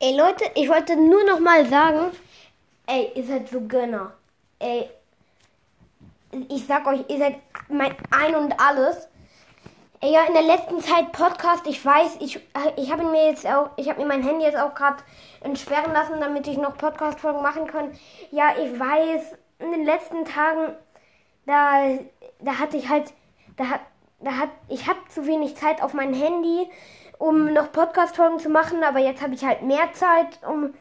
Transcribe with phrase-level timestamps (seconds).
[0.00, 2.12] Ey Leute, ich wollte nur noch mal sagen,
[2.86, 4.12] ey, ihr seid so Gönner.
[4.60, 4.88] Ey,
[6.48, 9.08] ich sag euch, ihr seid mein Ein und Alles.
[10.00, 12.38] Ey, ja, in der letzten Zeit Podcast, ich weiß, ich,
[12.76, 15.02] ich habe mir jetzt auch, ich habe mir mein Handy jetzt auch gerade
[15.40, 17.90] entsperren lassen, damit ich noch Podcast-Folgen machen kann.
[18.30, 20.76] Ja, ich weiß, in den letzten Tagen,
[21.44, 21.98] da,
[22.38, 23.12] da hatte ich halt,
[23.56, 23.80] da
[24.20, 26.68] da hat, ich habe zu wenig Zeit auf mein Handy
[27.18, 30.74] um noch Podcast-Folgen zu machen, aber jetzt habe ich halt mehr Zeit, um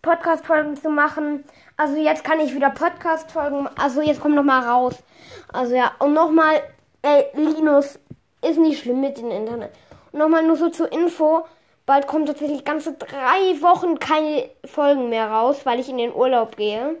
[0.00, 1.44] Podcast-Folgen zu machen.
[1.76, 4.96] Also jetzt kann ich wieder Podcast-Folgen, also jetzt kommt noch mal raus.
[5.52, 6.62] Also ja, und nochmal,
[7.02, 7.98] ey, Linus,
[8.42, 9.70] ist nicht schlimm mit dem Internet.
[10.10, 11.44] Und nochmal nur so zur Info,
[11.86, 16.56] bald kommt tatsächlich ganze drei Wochen keine Folgen mehr raus, weil ich in den Urlaub
[16.56, 16.96] gehe.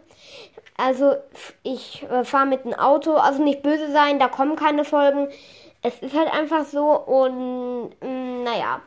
[0.76, 1.16] Also
[1.62, 5.28] ich äh, fahre mit dem Auto, also nicht böse sein, da kommen keine Folgen
[5.82, 8.82] es ist halt einfach so und mh, mm, naja.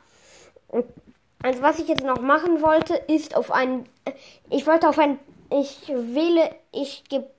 [1.41, 3.87] Also was ich jetzt noch machen wollte, ist auf ein,
[4.49, 5.19] ich wollte auf ein,
[5.51, 7.29] ich wähle, ich gebe,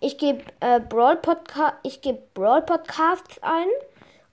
[0.00, 3.66] ich gebe äh, Brawl Podcast, ich gebe Brawl Podcasts ein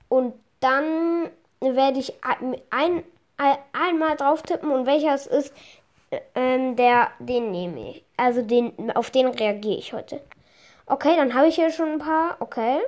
[0.09, 1.29] und dann
[1.59, 3.03] werde ich ein, ein,
[3.73, 5.53] einmal drauf tippen und welcher es ist,
[6.11, 8.03] äh, der, den nehme ich.
[8.17, 10.21] Also den, auf den reagiere ich heute.
[10.85, 12.37] Okay, dann habe ich hier schon ein paar.
[12.39, 12.79] Okay.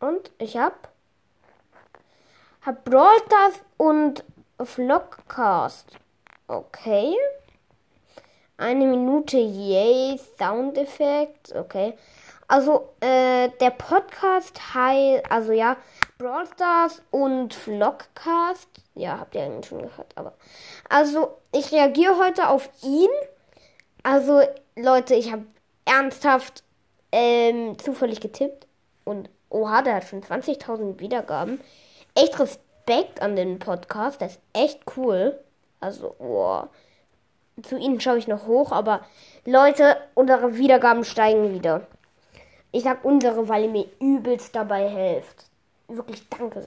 [0.00, 0.90] Und ich hab,
[2.64, 4.24] hab Brawl Stars und
[4.62, 5.98] Vlogcast.
[6.46, 7.14] Okay.
[8.56, 11.94] Eine Minute, yay, Soundeffekt, okay.
[12.46, 15.76] Also, äh, der Podcast heißt, also ja,
[16.18, 18.68] Brawl Stars und Vlogcast.
[18.94, 20.34] Ja, habt ihr eigentlich schon gehört, aber.
[20.88, 23.10] Also, ich reagiere heute auf ihn.
[24.02, 24.42] Also,
[24.76, 25.44] Leute, ich habe
[25.84, 26.62] ernsthaft
[27.12, 28.66] ähm, zufällig getippt
[29.04, 31.60] und Oha, der hat schon 20.000 Wiedergaben.
[32.14, 34.20] Echt Respekt an den Podcast.
[34.20, 35.38] Der ist echt cool.
[35.80, 36.62] Also, oh.
[37.62, 39.00] Zu ihnen schaue ich noch hoch, aber
[39.44, 41.86] Leute, unsere Wiedergaben steigen wieder.
[42.72, 45.46] Ich sag unsere, weil ihr mir übelst dabei helft.
[45.86, 46.64] Wirklich danke.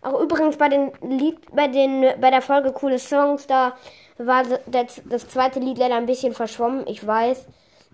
[0.00, 3.76] Auch übrigens bei den Lied, bei den, bei der Folge coole Songs, da
[4.18, 7.46] war das, das zweite Lied leider ein bisschen verschwommen, ich weiß.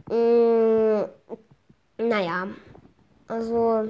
[0.08, 1.02] Mm,
[1.98, 2.48] naja.
[3.26, 3.88] Also,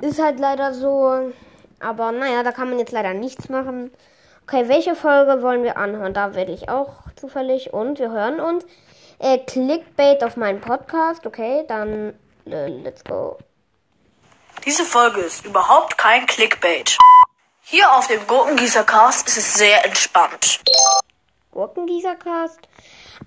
[0.00, 1.32] ist halt leider so.
[1.80, 3.92] Aber naja, da kann man jetzt leider nichts machen.
[4.42, 6.14] Okay, welche Folge wollen wir anhören?
[6.14, 7.72] Da werde ich auch zufällig.
[7.72, 8.64] Und wir hören uns.
[9.18, 11.26] Äh, Clickbait auf meinen Podcast.
[11.26, 12.14] Okay, dann
[12.46, 13.36] äh, let's go.
[14.64, 16.98] Diese Folge ist überhaupt kein Clickbait.
[17.60, 20.60] Hier auf dem Gurkengießercast ist es sehr entspannt.
[21.52, 22.60] Gurkengießercast?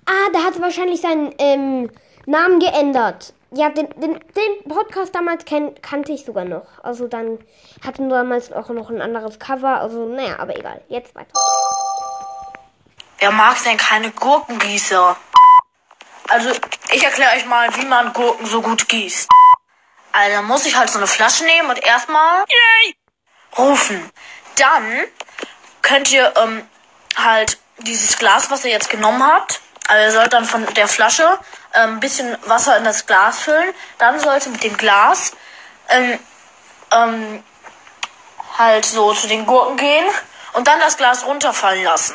[0.06, 1.90] Ah, der hat wahrscheinlich seinen ähm,
[2.26, 3.34] Namen geändert.
[3.54, 6.66] Ja, den, den, den Podcast damals kenn, kannte ich sogar noch.
[6.82, 7.38] Also dann
[7.84, 9.80] hatten damals auch noch ein anderes Cover.
[9.80, 10.80] Also naja, aber egal.
[10.88, 11.32] Jetzt weiter.
[13.18, 15.16] Wer mag denn keine Gurkengießer?
[16.28, 16.50] Also,
[16.90, 19.28] ich erkläre euch mal, wie man Gurken so gut gießt.
[20.12, 22.44] Also, dann muss ich halt so eine Flasche nehmen und erstmal
[23.58, 24.10] rufen.
[24.56, 25.04] Dann
[25.82, 26.66] könnt ihr ähm,
[27.16, 31.38] halt dieses Glas, was ihr jetzt genommen habt, also ihr sollt dann von der Flasche
[31.72, 33.74] ein ähm, bisschen Wasser in das Glas füllen.
[33.98, 35.32] Dann sollte mit dem Glas
[35.88, 36.18] ähm,
[36.90, 37.44] ähm,
[38.58, 40.04] halt so zu den Gurken gehen
[40.52, 42.14] und dann das Glas runterfallen lassen.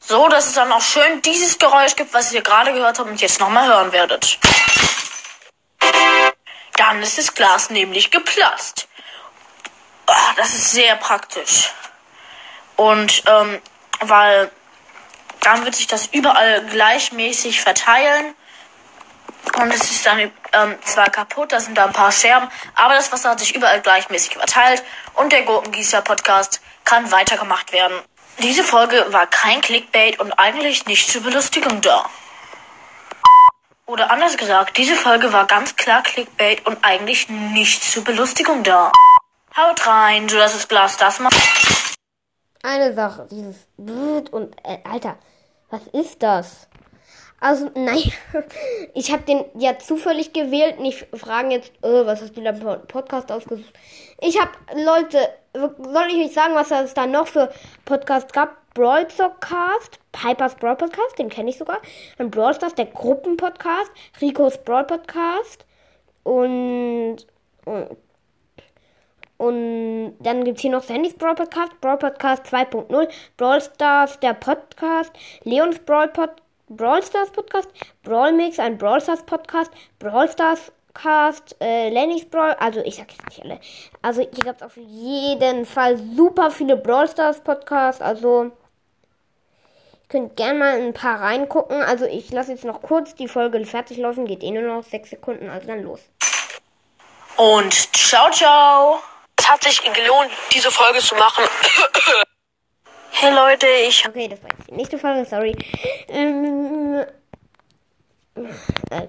[0.00, 3.20] So, dass es dann auch schön dieses Geräusch gibt, was ihr gerade gehört habt und
[3.20, 4.38] jetzt nochmal hören werdet.
[6.74, 8.88] Dann ist das Glas nämlich geplatzt.
[10.06, 11.72] Ah, das ist sehr praktisch.
[12.74, 13.60] Und ähm,
[14.00, 14.50] weil
[15.40, 18.34] dann wird sich das überall gleichmäßig verteilen.
[19.58, 23.10] Und es ist dann ähm, zwar kaputt, da sind da ein paar Scherben, aber das
[23.10, 24.82] Wasser hat sich überall gleichmäßig verteilt
[25.14, 27.98] und der Gurkengießer-Podcast kann weitergemacht werden.
[28.42, 32.04] Diese Folge war kein Clickbait und eigentlich nicht zur Belustigung da.
[33.86, 38.92] Oder anders gesagt, diese Folge war ganz klar Clickbait und eigentlich nicht zur Belustigung da.
[39.56, 41.34] Haut rein, sodass das Glas das macht.
[42.62, 43.66] Eine Sache, dieses
[44.32, 45.16] und äh, Alter,
[45.70, 46.68] was ist das?
[47.40, 48.12] Also, nein,
[48.94, 50.78] ich habe den ja zufällig gewählt.
[50.78, 53.72] Nicht fragen jetzt, oh, was hast du da Podcast ausgesucht?
[54.20, 55.18] Ich habe, Leute,
[55.54, 57.50] soll ich euch sagen, was es da noch für
[57.86, 58.60] Podcasts gab?
[58.74, 59.06] Brawl
[59.40, 61.80] Cast, Pipers Brawl Podcast, den kenne ich sogar.
[62.18, 63.90] Dann Brawl Stars, der Gruppenpodcast,
[64.20, 65.66] Ricos Brawl Podcast
[66.22, 67.26] und,
[67.64, 67.96] und
[69.40, 73.08] und dann gibt es hier noch Sandys Brawl Podcast, Brawl Podcast 2.0,
[73.38, 75.10] Brawl Stars, der Podcast,
[75.44, 76.30] Leons Brawl, Pod,
[76.68, 77.70] Brawl Stars Podcast,
[78.02, 83.10] Brawl Mix, ein Brawl Stars Podcast, Brawl Stars Podcast, äh, Lenny's Brawl, also ich sag
[83.10, 83.60] jetzt nicht alle.
[84.02, 88.50] Also hier gab es auf jeden Fall super viele Brawl Stars Podcasts, also
[90.10, 91.80] könnt gerne mal ein paar reingucken.
[91.80, 95.08] Also ich lasse jetzt noch kurz die Folge fertig laufen, geht eh nur noch sechs
[95.08, 96.00] Sekunden, also dann los.
[97.38, 99.00] Und ciao, ciao.
[99.40, 101.44] Es hat sich gelohnt, diese Folge zu machen.
[103.10, 105.56] hey Leute, ich Okay, das war jetzt die nächste Folge, sorry.
[106.08, 107.06] Ähm,
[108.34, 109.08] äh,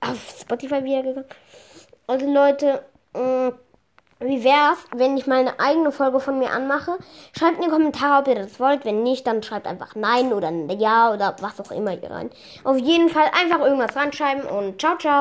[0.00, 1.26] auf Spotify wieder gegangen.
[2.06, 3.54] Also Leute, mh,
[4.20, 6.96] wie wär's, wenn ich mal eine eigene Folge von mir anmache?
[7.36, 8.84] Schreibt in die Kommentare, ob ihr das wollt.
[8.84, 12.30] Wenn nicht, dann schreibt einfach Nein oder Ja oder was auch immer ihr rein.
[12.62, 15.10] Auf jeden Fall einfach irgendwas reinschreiben und ciao, ciao.